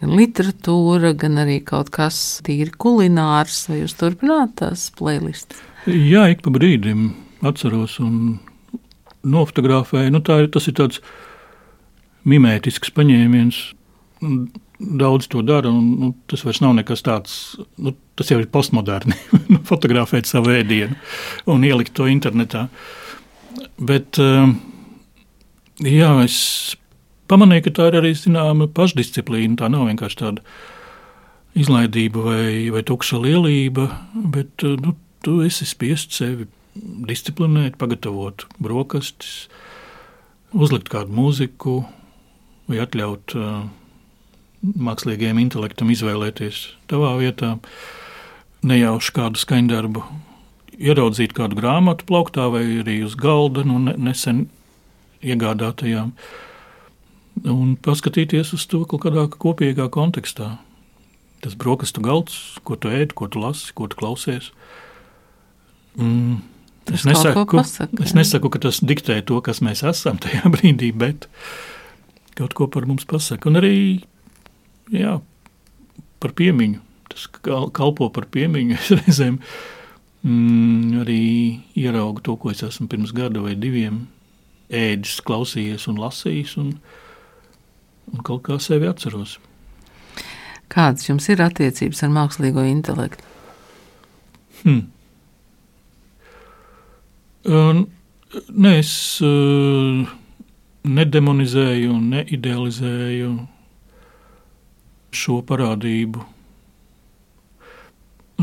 gan 0.00 0.16
literatūra, 0.18 1.14
gan 1.18 1.38
arī 1.44 1.60
kaut 1.66 1.92
kas 1.94 2.18
tīri 2.46 2.74
kulinārs. 2.74 3.64
Vai 3.70 3.82
jūs 3.84 3.96
turpināt 4.00 4.58
tās 4.60 4.88
playlists? 4.98 5.62
Jā, 5.84 6.26
ik 6.32 6.42
pa 6.44 6.52
brīdim 6.54 7.12
atceros 7.44 7.98
un 8.02 8.38
nofotografēju. 9.24 10.12
Nu, 10.14 10.20
tā, 10.24 10.38
tas 10.52 10.68
ir 10.68 10.76
tāds 10.78 11.00
mimētisks 12.28 12.92
paņēmiens. 12.96 13.60
Daudz 15.00 15.28
to 15.30 15.42
dara, 15.46 15.70
un 15.70 15.90
nu, 16.00 16.10
tas 16.30 16.42
vairs 16.44 16.60
nav 16.64 16.74
nekas 16.78 17.04
tāds. 17.04 17.34
Nu, 17.80 17.94
tas 18.18 18.30
jau 18.32 18.40
ir 18.40 18.50
postmoderni. 18.52 19.16
Fotografēt 19.70 20.28
savu 20.28 20.54
ēdienu 20.54 20.96
un 21.52 21.66
ielikt 21.66 21.94
to 21.96 22.08
internetā. 22.10 22.66
Bet, 23.78 24.18
jā, 25.84 26.10
es 26.24 26.38
pamanīju, 27.30 27.66
ka 27.66 27.74
tā 27.78 27.88
ir 27.90 27.98
arī 28.00 28.12
zināma 28.18 28.68
pašdisciplīna. 28.74 29.58
Tā 29.60 29.70
nav 29.72 29.86
vienkārši 29.88 30.20
tāda 30.20 30.44
izlaidība 31.58 32.24
vai, 32.24 32.48
vai 32.74 32.82
tukša 32.86 33.20
lielība, 33.22 33.88
bet 34.34 34.64
nu, 34.82 34.94
tu 35.24 35.38
esi 35.46 35.66
spiests 35.68 36.20
sevi 36.20 36.48
disciplinēt, 36.74 37.78
pagatavot 37.78 38.46
brokastis, 38.62 39.46
uzlikt 40.54 40.90
kādu 40.90 41.14
mūziku 41.14 41.76
vai 42.70 42.80
atļaut 42.82 43.34
uh, 43.38 43.64
mākslīgajam 44.64 45.38
intelektam 45.42 45.92
izvēlēties 45.94 46.64
tavā 46.90 47.12
vietā, 47.20 47.54
nejauši 48.66 49.14
kādu 49.14 49.38
skaņdarbu, 49.38 50.02
ieraudzīt 50.80 51.34
kādu 51.36 51.60
grāmatu 51.60 52.06
plauktā 52.08 52.48
vai 52.50 52.64
arī 52.80 52.98
uz 53.06 53.14
galda 53.18 53.62
nu, 53.68 53.78
nesen 53.78 54.48
iegādātajām. 55.22 56.10
Uh, 56.10 56.53
un 57.42 57.74
paskatīties 57.82 58.54
uz 58.54 58.64
to 58.70 58.84
kaut 58.88 59.02
kādā 59.04 59.26
kopīgā 59.30 59.88
kontekstā. 59.92 60.54
Tas 61.44 61.56
brokastu 61.60 62.02
galds, 62.04 62.56
ko 62.64 62.78
tu 62.80 62.92
ēd, 62.94 63.12
ko 63.18 63.28
tu 63.28 63.42
lasi, 63.42 63.72
ko 63.76 63.88
tu 63.90 63.98
klausies. 64.00 64.52
Mm, 65.98 66.40
es, 66.94 67.04
nesaku, 67.04 67.44
pasaka, 67.58 68.00
es 68.06 68.14
nesaku, 68.16 68.50
ka 68.54 68.62
tas 68.64 68.80
diktē 68.80 69.18
to, 69.26 69.42
kas 69.44 69.60
mēs 69.64 69.84
esam 69.86 70.20
tajā 70.22 70.48
brīdī, 70.54 70.92
bet 70.96 71.28
kaut 72.38 72.56
ko 72.56 72.70
par 72.70 72.88
mums 72.88 73.06
pasaka. 73.08 73.50
Un 73.50 73.60
arī 73.60 73.76
jā, 74.94 75.18
par 76.22 76.36
piemiņu. 76.38 76.80
Tas 77.12 77.28
kalpo 77.76 78.08
par 78.14 78.30
piemiņu. 78.32 78.78
Es 78.80 78.90
reizēm 78.94 79.38
mm, 80.24 81.04
arī 81.04 81.22
ieraugu 81.76 82.24
to, 82.24 82.38
ko 82.40 82.54
es 82.54 82.64
esmu 82.64 82.88
pirms 82.90 83.12
gada 83.14 83.42
vai 83.44 83.58
diviem 83.58 84.06
ēdis, 84.72 85.20
klausījies 85.26 85.84
un 85.92 86.00
lasījis. 86.00 86.56
Un, 86.62 86.72
uh, 86.72 87.03
un 88.12 88.24
kaut 88.26 88.44
kā 88.48 88.58
sevi 88.62 88.88
atceros. 88.90 89.38
Kādas 90.72 91.06
jums 91.08 91.28
ir 91.30 91.42
attiecības 91.44 92.02
ar 92.04 92.12
mākslīgo 92.14 92.64
intelektu? 92.66 93.22
Hmm. 94.62 94.86
Uh, 97.44 97.84
nē, 98.48 98.78
es 98.80 98.92
uh, 99.22 100.06
nedemonizēju 100.88 101.92
un 101.92 102.08
neidealizēju 102.14 103.34
šo 105.14 105.40
parādību. 105.46 106.24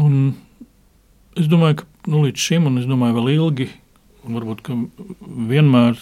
Un 0.01 0.15
es 1.37 1.49
domāju, 1.51 1.81
ka 1.81 2.11
nu, 2.13 2.23
līdz 2.27 2.45
šim, 2.45 2.69
un 2.69 2.79
es 2.81 2.87
domāju, 2.89 3.17
vēl 3.17 3.33
ilgi, 3.35 3.67
un 4.25 4.37
varbūt 4.37 4.71
vienmēr 5.51 5.99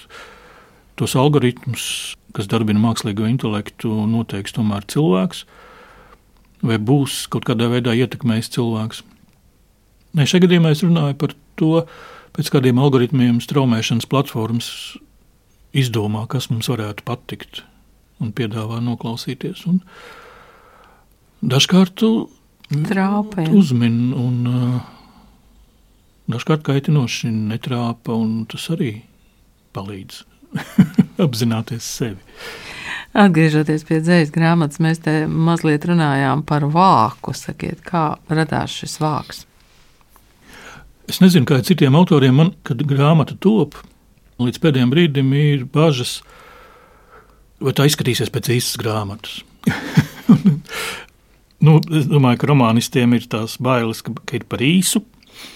tos 0.99 1.15
algoritmus 1.15 1.87
kas 2.35 2.49
darbina 2.51 2.81
mākslīgo 2.83 3.27
intelektu, 3.29 3.91
noteiks 4.09 4.53
tomēr 4.55 4.85
cilvēks, 4.91 5.43
vai 6.65 6.77
būs 6.77 7.23
kaut 7.31 7.47
kādā 7.47 7.69
veidā 7.71 7.95
ietekmējis 7.97 8.51
cilvēks. 8.55 9.03
Nē, 10.17 10.25
šajā 10.25 10.45
gadījumā 10.47 10.73
es 10.73 10.83
runāju 10.85 11.17
par 11.21 11.35
to, 11.59 11.83
pēc 12.35 12.51
kādiem 12.53 12.81
algoritmiem 12.81 13.39
straumēšanas 13.43 14.09
platformas 14.09 14.69
izdomā, 15.75 16.25
kas 16.29 16.49
mums 16.51 16.69
varētu 16.71 17.05
patikt 17.07 17.63
un 18.19 18.33
piedāvā 18.35 18.79
noklausīties. 18.83 19.65
Un 19.69 19.81
dažkārt 21.45 22.03
Trāpē. 22.89 23.47
uzmin 23.55 24.11
un 24.13 24.49
uh, 24.49 24.79
dažkārt 26.29 26.65
kaitinoši 26.67 27.31
netrāpa, 27.33 28.13
un 28.13 28.43
tas 28.49 28.67
arī 28.73 28.93
palīdz 29.73 30.23
apzināties 31.21 31.93
sevi. 31.99 32.17
Atgriežoties 33.17 33.87
pie 33.89 33.97
dzīslas 34.03 34.31
grāmatas, 34.33 34.79
mēs 34.83 34.99
te 35.01 35.23
mazliet 35.25 35.87
runājām 35.89 36.43
par 36.45 36.67
vāku. 36.69 37.33
Sakiet, 37.33 37.81
kā 37.85 38.19
radās 38.29 38.75
šis 38.81 38.99
vāks? 39.01 39.45
Es 41.09 41.17
nezinu, 41.23 41.47
kā 41.49 41.57
citiem 41.65 41.97
autoriem, 41.97 42.35
man, 42.37 42.51
kad 42.61 42.83
grāmata 42.85 43.33
top, 43.41 43.79
līdz 44.37 44.61
pēdējiem 44.61 44.91
brīdim 44.93 45.31
ir 45.33 45.63
bažas, 45.73 46.19
vai 47.57 47.73
tā 47.73 47.87
izskatīsies 47.89 48.29
pēc 48.29 48.51
īstas 48.59 48.77
grāmatas. 48.77 49.39
nu, 51.65 51.79
es 51.97 52.05
domāju, 52.11 52.43
ka 52.43 52.51
romānistiem 52.51 53.17
ir 53.17 53.25
tās 53.31 53.57
bailes, 53.57 54.03
ka, 54.05 54.13
ka 54.21 54.37
ir 54.37 54.45
par 54.45 54.61
īsu. 54.61 55.01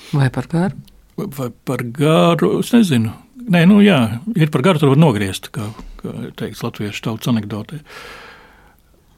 Vai 0.10 0.32
par 0.34 0.50
garu? 0.50 0.82
Vai, 1.22 1.30
vai 1.38 1.52
par 1.70 1.86
garu, 1.86 2.56
es 2.64 2.74
nezinu. 2.74 3.14
Nē, 3.44 3.64
nu 3.68 3.82
jā, 3.84 3.98
ir 4.40 4.52
par 4.54 4.64
garu, 4.64 4.80
tur 4.80 4.94
var 4.94 5.00
nogriezt, 5.02 5.50
kā, 5.52 5.66
kā 6.00 6.14
teikts 6.40 6.64
latviešu 6.64 7.04
tautas 7.08 7.32
anekdotē. 7.32 7.82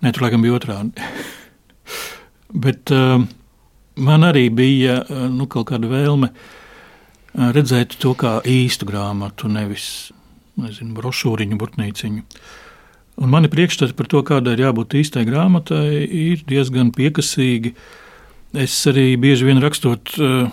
Nē, 0.02 0.12
tur 0.16 0.26
laikam 0.26 0.46
bija 0.46 0.58
otrādi. 0.58 1.06
Bet 2.66 2.94
uh, 2.96 3.22
man 4.02 4.26
arī 4.26 4.48
bija 4.54 5.02
uh, 5.04 5.26
nu, 5.30 5.46
kaut 5.52 5.70
kāda 5.70 5.90
vēlme 5.92 6.32
uh, 6.32 7.50
redzēt 7.56 7.98
to 8.02 8.16
kā 8.18 8.40
īstu 8.50 8.88
grāmatu, 8.90 9.52
nevis 9.52 10.10
nezinu, 10.62 10.96
brošūriņu, 10.98 11.60
burtnīciņu. 11.62 12.26
Un 13.22 13.32
mani 13.32 13.52
priekšstati 13.52 13.96
par 13.96 14.10
to, 14.12 14.24
kādai 14.28 14.56
ir 14.56 14.66
jābūt 14.66 14.98
īstai 15.00 15.26
grāmatai, 15.28 16.02
ir 16.04 16.42
diezgan 16.48 16.92
piekasīgi. 16.96 17.76
Es 18.60 18.76
arī 18.90 19.14
bieži 19.20 19.48
vien 19.52 19.62
rakstot 19.64 20.16
uh, 20.18 20.48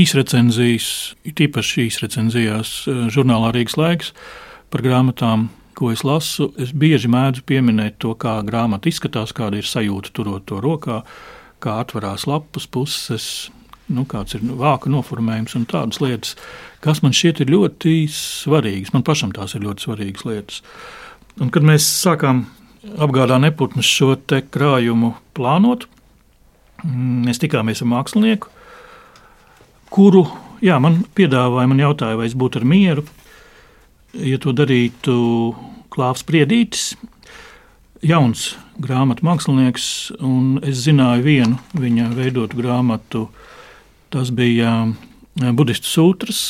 īsrecenzijas, 0.00 0.90
tīpaši 1.26 1.86
īsrecenzijās 1.88 2.74
eh, 2.86 3.00
žurnālā 3.12 3.52
Rīgas 3.56 3.78
laiks 3.80 4.12
par 4.70 4.84
grāmatām, 4.86 5.48
ko 5.78 5.90
es 5.94 6.04
lasu. 6.06 6.50
Es 6.60 6.74
bieži 6.76 7.10
mēdzu 7.10 7.44
pieminēt 7.48 7.98
to, 8.02 8.14
kā 8.18 8.38
grāmata 8.46 8.90
izskatās, 8.90 9.34
kāda 9.36 9.60
ir 9.60 9.68
sajūta 9.68 10.12
turot 10.16 10.46
to 10.50 10.60
rokā, 10.62 11.00
kā 11.60 11.80
atverās 11.82 12.26
lapas 12.30 12.68
puses, 12.70 13.26
nu, 13.90 14.04
kāds 14.08 14.36
ir 14.36 14.44
vāka 14.60 14.92
noformējums 14.92 15.56
un 15.58 15.66
tādas 15.70 16.00
lietas, 16.02 16.36
kas 16.84 17.02
man 17.04 17.16
šķiet 17.16 17.42
ir 17.44 17.52
ļoti 17.56 17.94
svarīgas. 18.14 18.94
Man 18.94 19.04
pašam 19.06 19.34
tās 19.36 19.56
ir 19.56 19.66
ļoti 19.66 19.86
svarīgas 19.86 20.26
lietas. 20.28 20.62
Un, 21.40 21.50
kad 21.54 21.66
mēs 21.66 21.88
sākām 22.04 22.44
apgādā 23.00 23.40
neputnus 23.42 23.88
šo 23.88 24.14
krājumu 24.52 25.14
plānot, 25.36 25.86
mm, 26.84 27.26
mēs 27.26 27.42
tikāmies 27.42 27.82
ar 27.84 27.90
mākslinieku, 27.92 28.52
kuru 29.90 30.24
jā, 30.64 30.78
man 30.82 31.02
piedāvāja, 31.16 31.70
man 31.70 31.82
jautāja, 31.82 32.18
vai 32.20 32.28
es 32.28 32.36
būtu 32.38 32.60
ar 32.60 32.66
mieru, 32.68 33.04
ja 34.14 34.38
to 34.42 34.54
darītu 34.56 35.14
Klāvs 35.90 36.22
Priedītis, 36.26 36.94
jauns 38.06 38.54
grāmatu 38.80 39.26
mākslinieks, 39.26 39.86
un 40.24 40.60
es 40.64 40.84
zināju 40.86 41.24
vienu 41.26 41.58
viņa 41.76 42.10
veidotu 42.16 42.60
grāmatu. 42.60 43.26
Tas 44.10 44.32
bija 44.34 44.90
budistu 45.54 45.86
sūtras, 45.86 46.40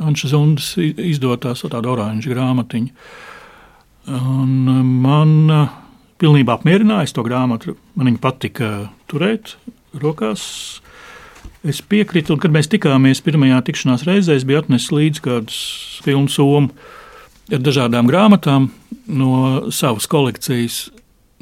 Anša 0.00 0.30
Zundas 0.32 0.72
izdotās 0.78 1.62
tāda 1.62 1.90
oranža 1.92 2.32
grāmatiņa. 2.32 2.94
Un 4.14 4.54
man 5.02 5.34
pilnībā 6.20 6.58
apmierināja 6.58 7.12
to 7.14 7.24
grāmatu. 7.26 7.76
Man 7.94 8.10
viņa 8.10 8.22
patika 8.22 8.70
turēt 9.10 9.54
rokās. 10.02 10.80
Es 11.64 11.80
piekrītu, 11.80 12.34
un 12.34 12.40
kad 12.42 12.52
mēs 12.52 12.68
tikāmies 12.68 13.22
pirmajā 13.24 13.62
tikšanās 13.64 14.04
reizē, 14.04 14.34
es 14.36 14.44
biju 14.44 14.60
atnesis 14.60 14.92
līdzi 14.92 15.22
kādus 15.24 15.60
filmu 16.04 16.28
somu 16.28 16.74
ar 17.48 17.62
dažādām 17.64 18.08
grāmatām 18.08 18.68
no 19.08 19.70
savas 19.72 20.04
kolekcijas. 20.10 20.90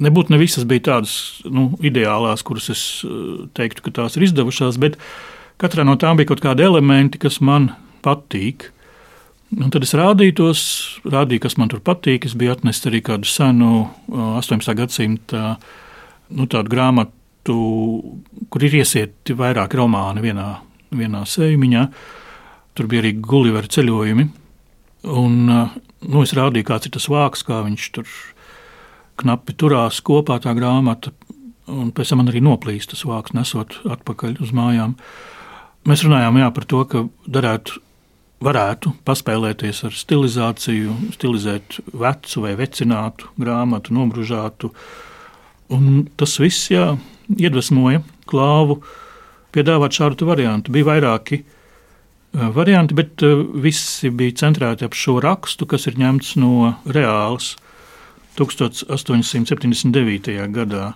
Nebūtu 0.02 0.30
ne 0.30 0.38
visas 0.38 0.66
bija 0.66 0.86
tādas 0.92 1.14
nu, 1.42 1.72
ideālās, 1.82 2.44
kuras 2.46 2.70
es 2.70 2.82
eh, 3.02 3.48
teiktu, 3.58 3.82
ka 3.86 3.94
tās 3.98 4.14
ir 4.16 4.28
izdevušās, 4.28 4.78
bet 4.82 4.94
katrā 5.62 5.82
no 5.86 5.96
tām 5.98 6.20
bija 6.20 6.30
kaut 6.30 6.42
kādi 6.44 6.64
elementi, 6.66 7.18
kas 7.22 7.40
man 7.42 7.72
patīk. 8.06 8.70
Un 9.58 9.74
tad 9.74 9.84
es 9.84 9.92
rādīju 9.98 10.36
tos, 10.38 10.62
rādīju, 11.02 11.42
kas 11.44 11.58
man 11.60 11.68
tur 11.68 11.82
patīk. 11.84 12.24
Es 12.30 12.38
biju 12.38 12.54
atnesis 12.54 12.86
arī 12.88 13.02
kādu 13.04 13.28
senu 13.28 13.88
18. 14.08 14.70
Eh, 14.70 14.78
gadsimta 14.78 15.42
nu, 16.30 16.46
grāmatu 16.46 17.18
tu, 17.46 17.56
kur 18.50 18.66
ir 18.66 18.76
iesieti 18.82 19.36
vairāki 19.38 19.78
romāni 19.80 20.22
vienā, 20.24 20.48
vienā 20.94 21.24
sēmiņā. 21.28 21.86
Tur 22.72 22.88
bija 22.88 23.04
arī 23.04 23.16
Gullivera 23.20 23.68
ceļojumi. 23.68 24.28
Un, 25.12 25.38
nu, 25.50 26.22
es 26.22 26.34
rādīju, 26.38 26.68
kāds 26.68 26.88
ir 26.88 26.94
tas 26.94 27.08
vāks, 27.10 27.42
kā 27.46 27.60
viņš 27.66 27.88
tur 27.96 28.10
knapi 29.20 29.54
turās 29.58 30.00
kopā 30.04 30.38
tā 30.42 30.54
grāmata. 30.56 31.12
Un 31.72 31.92
pēc 31.94 32.12
tam 32.12 32.22
man 32.22 32.32
arī 32.32 32.42
noplīst 32.44 32.92
tas 32.92 33.04
vāks, 33.06 33.34
nesot 33.36 33.80
atpakaļ 33.86 34.40
uz 34.42 34.52
mājām. 34.56 34.96
Mēs 35.88 36.04
runājām 36.06 36.38
jā, 36.38 36.50
par 36.54 36.66
to, 36.70 36.82
ka 36.90 37.04
darētu, 37.26 37.80
varētu 38.42 38.92
paspēlēties 39.06 39.82
ar 39.88 39.96
stilizāciju, 39.98 40.96
stilizēt 41.14 41.80
vecu 41.98 42.44
vai 42.44 42.54
vecinātu 42.58 43.30
grāmatu, 43.38 43.94
nobružātu. 43.98 44.72
Un 45.72 46.04
tas 46.18 46.36
viss, 46.42 46.70
jā, 46.70 46.92
iedvesmoja 47.38 48.02
klāvu 48.28 48.82
piedāvāt 49.52 49.92
šādu 49.98 50.26
variantu. 50.28 50.72
Bija 50.74 50.88
vairāki 50.92 51.36
uh, 51.42 51.46
varianti, 52.54 52.92
bet 52.98 53.12
uh, 53.26 53.30
visi 53.64 54.10
bija 54.10 54.38
centrēti 54.44 54.84
ap 54.86 54.94
šo 54.96 55.14
rakstu, 55.24 55.62
kas 55.68 55.82
ir 55.90 55.94
ņemts 56.00 56.28
no 56.40 56.52
reāls 56.88 57.46
1879. 58.38 60.38
gadā 60.54 60.86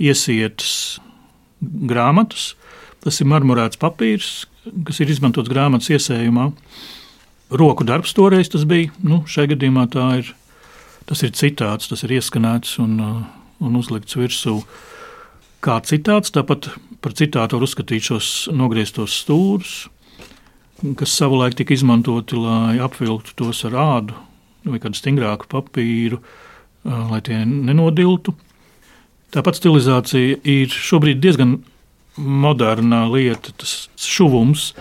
iesietas 0.00 1.00
grāmatas. 1.60 2.54
Tas 3.04 3.20
ir 3.22 3.28
marmorēts 3.30 3.78
papīrs, 3.80 4.46
kas 4.86 5.00
ir 5.02 5.10
izmantots 5.12 5.50
grāmatas 5.50 5.90
iesējumā. 5.94 6.50
Roku 7.54 7.86
darbs 7.86 8.14
toreiz 8.16 8.50
tas 8.52 8.64
bija. 8.68 8.90
Nu, 9.04 9.22
šajā 9.28 9.54
gadījumā 9.54 9.86
ir, 10.18 10.32
tas 11.08 11.22
ir 11.24 11.30
citāts, 11.36 11.88
tas 11.88 12.04
ir 12.04 12.10
ieskanēts 12.18 12.78
un, 12.82 12.98
uh, 13.00 13.22
un 13.64 13.78
uzlikts 13.78 14.18
virsū 14.18 14.58
kā 15.64 15.78
citāts. 15.86 16.32
Tāpat 16.34 16.70
par 17.04 17.14
citātu 17.18 17.58
var 17.58 17.66
uzskatīt 17.66 18.10
šos 18.10 18.30
nogrieztos 18.54 19.16
stūrus, 19.22 19.76
kas 20.98 21.14
savulaik 21.18 21.56
tika 21.58 21.74
izmantoti, 21.74 22.38
lai 22.38 22.78
apvilktu 22.82 23.34
tos 23.38 23.64
ar 23.68 23.78
ādu 23.82 24.18
vai 24.68 24.80
kādu 24.82 24.98
stingrāku 24.98 25.48
papīru, 25.50 26.20
lai 26.84 27.20
tie 27.24 27.40
nenodiltu. 27.46 28.34
Tāpat 29.34 29.58
stilizācija 29.58 30.38
ir 30.48 30.72
šobrīd 30.72 31.20
diezgan 31.22 31.58
moderna 32.18 33.04
lieta. 33.10 33.52
Tas 33.60 33.88
šuvums 34.00 34.72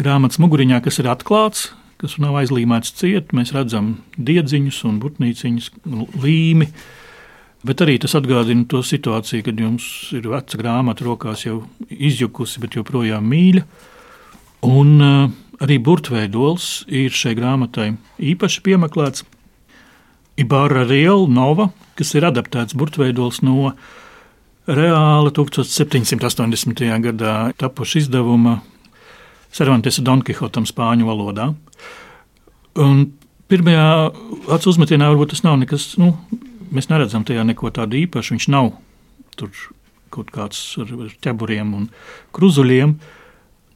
grāmatas 0.00 0.40
muguriņā, 0.42 0.82
kas 0.84 1.00
ir 1.00 1.08
atklāts, 1.10 1.70
kas 2.00 2.18
nav 2.20 2.36
aizlīmēts 2.42 2.92
ciet, 2.98 3.32
mēs 3.36 3.54
redzam 3.56 3.96
diedziņus 4.20 4.82
un 4.88 5.00
burtnīciņus, 5.02 5.70
līmi. 6.22 6.68
Bet 7.66 7.80
arī 7.82 7.96
tas 8.02 8.14
atgādina 8.18 8.66
to 8.68 8.82
situāciju, 8.84 9.44
kad 9.46 9.60
jums 9.60 9.86
ir 10.14 10.28
veca 10.30 10.58
grāmata 10.60 11.06
rokās, 11.06 11.46
jau 11.46 11.62
izjukusi, 11.88 12.60
bet 12.62 12.76
joprojām 12.76 13.24
mīļa. 13.26 13.64
Un 14.66 14.92
uh, 15.00 15.30
arī 15.62 15.78
burtveidols 15.82 16.84
ir 16.92 17.14
šai 17.14 17.34
grāmatai 17.38 17.94
īpaši 18.32 18.62
piemeklēts. 18.66 19.24
Ibarra 20.36 20.84
Riela 20.84 21.24
Nova, 21.32 21.70
kas 21.96 22.12
ir 22.14 22.26
adaptēts 22.28 22.76
burtveidols 22.76 23.40
no 23.46 23.72
reāla 24.66 25.32
1780. 25.32 26.82
gadā 27.06 27.36
tapuša 27.56 28.02
izdevuma 28.02 28.58
Cervantesa 29.56 30.04
Don 30.04 30.20
Quixotam 30.26 30.66
spāņu 30.68 31.06
valodā. 31.08 31.48
Un 32.82 33.06
pirmajā 33.48 33.86
acu 34.52 34.72
uzmetienā 34.74 35.08
varbūt 35.08 35.32
tas 35.32 35.44
nav 35.46 35.56
nekas 35.62 35.94
nu, 36.02 36.12
mēs 36.74 36.90
neredzam 36.90 37.24
tajā 37.26 37.44
neko 37.46 37.70
tādu 37.74 37.98
īpašu. 38.02 38.36
Viņš 38.36 38.48
nav 38.52 38.72
tur 39.38 39.52
kaut 40.14 40.32
kāds 40.34 40.60
ar 40.80 40.90
ķeburiem 41.24 41.74
un 41.76 41.86
kruzuļiem. 42.36 42.96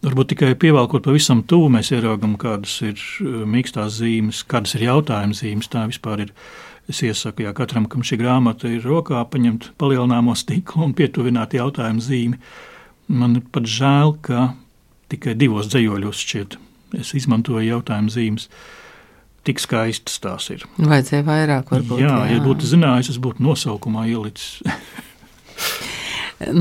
Varbūt 0.00 0.31
tikai 0.33 0.55
pievelkot 0.57 1.05
pavisam 1.05 1.42
tuvu, 1.44 1.68
mēs 1.74 1.90
ieraugām, 1.92 2.38
kādas 2.40 2.79
ir 2.87 2.96
uh, 2.96 3.42
mīkstās 3.44 3.98
zīmes, 3.98 4.40
kādas 4.48 4.72
ir 4.79 4.87
jautājuma 4.87 5.37
zīmes. 5.37 5.68
Tā 5.72 5.85
vispār 5.90 6.26
ir. 6.26 6.35
Es 6.90 7.05
iesaku, 7.07 7.44
ja 7.44 7.53
katram, 7.55 7.85
kam 7.87 8.03
šī 8.03 8.16
grāmata 8.18 8.66
ir 8.66 8.83
rokā, 8.83 9.20
paņemt 9.31 9.68
palielināmo 9.79 10.33
stiklu 10.35 10.88
un 10.88 10.94
pietuvināt 10.98 11.53
jautājumu 11.55 12.03
zīmi. 12.03 12.40
Man 13.14 13.37
pat 13.53 13.68
žēl, 13.70 14.16
ka 14.26 14.48
tikai 15.12 15.37
divos 15.38 15.68
dzējoļos 15.70 16.24
šķiet 16.24 16.57
es 16.98 17.12
izmantoju 17.14 17.68
jautājumu 17.68 18.11
zīmes. 18.11 18.48
Uh, 18.48 18.81
tik 19.46 19.61
skaistas 19.62 20.20
tās 20.22 20.48
ir. 20.53 20.64
Vajadzēja 20.79 21.24
vairāk, 21.26 21.70
varbūt. 21.72 22.03
Jā, 22.03 22.16
jā. 22.24 22.37
ja 22.37 22.42
būtu 22.44 22.68
zinājis, 22.68 23.14
es 23.14 23.20
būtu 23.22 23.44
nosaukumā 23.44 24.07
ielicis. 24.11 24.61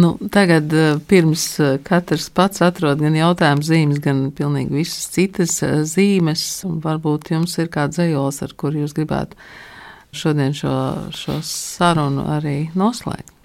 nu, 0.01 0.13
tagad, 0.31 0.73
eh, 0.73 0.99
pirms 1.07 1.45
eh, 1.59 1.79
katrs 1.83 2.29
pats 2.35 2.63
atrod 2.65 3.01
gan 3.03 3.15
jautājumu 3.15 3.65
zīmes, 3.65 4.03
gan 4.03 4.27
pilnīgi 4.35 4.81
visas 4.81 5.09
citas 5.13 5.57
eh, 5.63 5.81
zīmes, 5.87 6.45
varbūt 6.83 7.33
jums 7.35 7.57
ir 7.59 7.71
kāds 7.73 7.99
zejols, 7.99 8.41
ar 8.45 8.55
kur 8.59 8.75
jūs 8.75 8.95
gribētu 8.97 9.39
šodien 10.15 10.55
šo, 10.57 10.75
šo 11.15 11.39
sarunu 11.45 12.25
arī 12.37 12.57
noslēgt. 12.79 13.35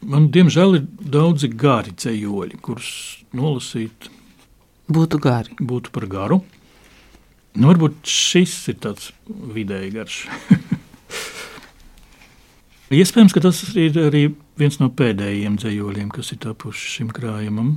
Man, 0.00 0.30
diemžēl, 0.32 0.78
ir 0.78 0.86
daudzi 1.12 1.50
gari 1.52 1.92
ceļoļi, 1.92 2.56
kurus 2.64 2.92
nolasīt 3.36 4.08
būtu 4.90 5.20
gari. 5.20 5.52
Būtu 5.60 5.92
par 5.92 6.08
garu. 6.10 6.40
Nu, 7.58 7.66
varbūt 7.70 8.06
šis 8.06 8.54
ir 8.70 8.78
tāds 8.84 9.10
vidēji 9.26 9.90
garš. 9.96 10.18
Iespējams, 13.00 13.34
ka 13.34 13.42
tas 13.42 13.62
ir 13.78 13.98
arī 14.02 14.24
viens 14.58 14.78
no 14.80 14.90
pēdējiem 14.94 15.58
dzējoļiem, 15.58 16.08
kas 16.14 16.32
ir 16.34 16.40
tapuši 16.42 16.94
šim 16.96 17.10
krājumam. 17.14 17.76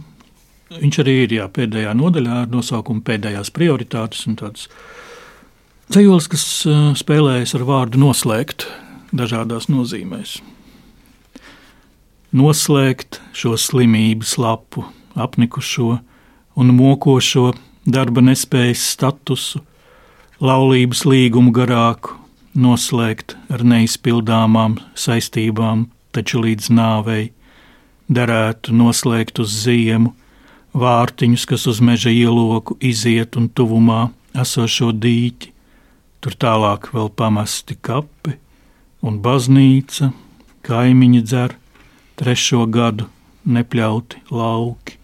Viņš 0.74 1.00
arī 1.04 1.16
ir 1.26 1.36
jā, 1.38 1.46
pēdējā 1.54 1.92
nodaļā 1.98 2.38
ar 2.44 2.50
nosaukumu 2.54 3.04
Pēdējās 3.06 3.52
prioritātes. 3.54 4.24
Tāds 4.40 4.70
dzējolis, 5.94 6.30
kas 6.34 6.46
spēlējas 7.02 7.54
ar 7.58 7.66
vārdu 7.68 8.02
noslēgt 8.02 8.66
dažādās 9.14 9.70
nozīmēs. 9.70 10.40
Noslēgt 12.34 13.22
šo 13.38 13.54
slimības 13.62 14.40
lapu, 14.42 14.88
apnikušo 15.14 16.00
un 16.58 16.74
mokošo 16.74 17.52
darba 17.86 18.24
nespējas 18.24 18.84
statusu, 18.94 19.62
laulības 20.44 21.04
līgumu 21.08 21.54
garāku, 21.56 22.18
noslēgt 22.54 23.36
ar 23.52 23.64
neizpildāmām 23.66 24.78
saistībām, 24.96 25.88
taču 26.14 26.44
līdz 26.44 26.70
nāvei 26.74 27.32
derētu 28.14 28.76
noslēgt 28.78 29.40
uz 29.42 29.54
ziemu, 29.64 30.14
vārtiņus, 30.74 31.46
kas 31.50 31.68
uz 31.70 31.82
meža 31.82 32.14
ieloku 32.14 32.78
iziet 32.82 33.38
un 33.38 33.50
tuvumā 33.50 34.08
esošo 34.38 34.92
dīķi, 34.94 35.52
tur 36.22 36.38
tālāk 36.40 36.90
vēl 36.94 37.10
pamesti 37.14 37.78
kapi 37.82 38.38
un 39.04 39.20
baznīca, 39.24 40.12
kaimiņi 40.64 41.22
dzer, 41.26 41.58
trešo 42.18 42.66
gadu 42.72 43.10
nepļauti 43.44 44.24
lauki, 44.32 44.98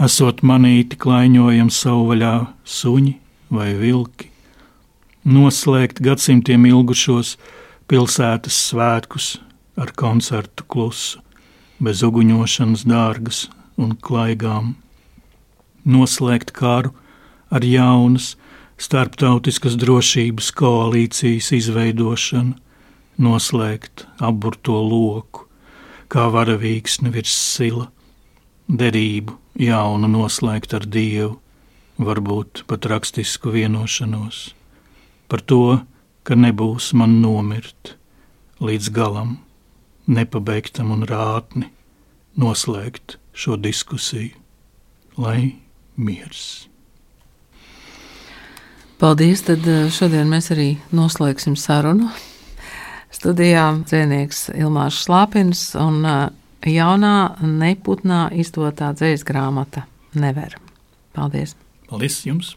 esot 0.00 0.42
manīti 0.46 0.96
klaiņojam 1.00 1.70
savu 1.74 2.10
vaļā 2.10 2.34
suņi 2.64 3.16
vai 3.52 3.72
vilki 3.76 4.30
noslēgt 5.24 6.00
gadsimtiem 6.00 6.64
ilgušos 6.70 7.36
pilsētas 7.90 8.56
svētkus 8.70 9.34
ar 9.76 9.92
koncertu 9.96 10.64
klusu, 10.68 11.20
bez 11.80 12.02
uguņošanas 12.06 12.86
dārgas 12.88 13.48
un 13.80 13.96
klaigām, 13.96 14.74
noslēgt 15.84 16.52
karu 16.56 16.94
ar 17.50 17.64
jaunas 17.64 18.36
starptautiskas 18.80 19.76
drošības 19.76 20.50
koalīcijas 20.56 21.52
izveidošanu, 21.56 22.56
noslēgt 23.20 24.06
aburto 24.24 24.80
loku, 24.80 25.44
kā 26.08 26.30
varavīksni 26.32 27.12
virs 27.12 27.36
sila, 27.36 27.90
derību 28.68 29.36
jaunu 29.58 30.08
noslēgt 30.10 30.74
ar 30.76 30.86
Dievu, 30.86 31.38
varbūt 32.00 32.64
pat 32.70 32.86
rakstisku 32.88 33.52
vienošanos 33.54 34.50
par 35.30 35.42
to, 35.46 35.80
ka 36.26 36.34
nebūs 36.34 36.90
man 36.98 37.20
nomirt 37.22 37.94
līdz 38.60 38.90
galam, 38.94 39.36
nepabeigtam 40.10 40.90
un 40.90 41.06
rātni 41.06 41.70
noslēgt 42.40 43.18
šo 43.32 43.56
diskusiju, 43.60 44.34
lai 45.20 45.54
miers. 45.96 46.66
Paldies! 49.00 49.40
Tad 49.46 49.64
eh, 49.64 49.86
šodien 49.88 50.28
mēs 50.28 50.50
arī 50.52 50.74
noslēgsim 50.92 51.54
sarunu. 51.56 52.10
Studijā 53.14 53.64
dzēnieks 53.88 54.50
Ilmārs 54.60 54.98
Šlāpins 55.06 55.62
un 55.80 56.02
eh, 56.04 56.26
jaunā 56.68 57.40
neputnā 57.40 58.28
izdotā 58.36 58.92
dzējas 58.96 59.24
grāmata 59.24 59.86
Never. 60.14 60.58
Paldies! 61.14 61.56
Paldies 61.88 62.20
jums! 62.26 62.56